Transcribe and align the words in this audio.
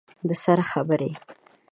د 0.27 0.31
سر 0.43 0.59
خبرې 0.71 1.11